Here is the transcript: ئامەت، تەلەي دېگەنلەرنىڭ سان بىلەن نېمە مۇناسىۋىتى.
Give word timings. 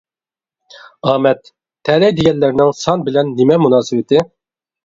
ئامەت، 1.11 1.51
تەلەي 1.89 2.13
دېگەنلەرنىڭ 2.21 2.73
سان 2.81 3.07
بىلەن 3.11 3.33
نېمە 3.37 3.59
مۇناسىۋىتى. 3.67 4.29